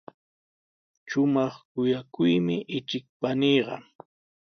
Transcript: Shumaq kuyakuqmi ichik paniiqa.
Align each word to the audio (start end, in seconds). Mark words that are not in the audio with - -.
Shumaq 1.09 1.53
kuyakuqmi 1.71 2.55
ichik 2.77 3.05
paniiqa. 3.19 3.75